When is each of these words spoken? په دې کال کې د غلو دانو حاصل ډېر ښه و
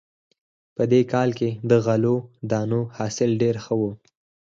په 0.75 0.83
دې 0.91 1.01
کال 1.11 1.29
کې 1.39 1.49
د 1.69 1.71
غلو 1.85 2.15
دانو 2.51 2.81
حاصل 2.97 3.29
ډېر 3.41 3.55
ښه 3.63 3.73
و 3.79 3.81